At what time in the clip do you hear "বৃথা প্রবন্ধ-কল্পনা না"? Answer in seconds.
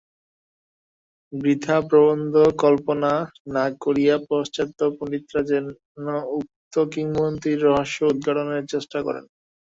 1.33-3.65